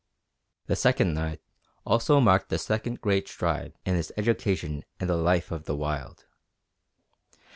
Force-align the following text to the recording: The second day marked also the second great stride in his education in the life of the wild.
The 0.65 0.75
second 0.75 1.09
day 1.13 1.21
marked 1.21 1.43
also 1.85 2.19
the 2.49 2.57
second 2.57 3.01
great 3.01 3.27
stride 3.27 3.73
in 3.85 3.93
his 3.93 4.11
education 4.17 4.83
in 4.99 5.05
the 5.05 5.15
life 5.15 5.51
of 5.51 5.65
the 5.65 5.75
wild. 5.75 6.25